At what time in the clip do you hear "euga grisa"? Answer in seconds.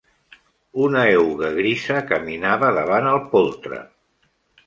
1.17-1.99